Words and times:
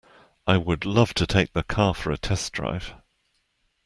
I 0.47 0.57
would 0.57 0.83
love 0.83 1.13
to 1.13 1.27
take 1.27 1.53
the 1.53 1.61
car 1.61 1.93
for 1.93 2.09
a 2.09 2.17
test 2.17 2.53
drive. 2.53 2.95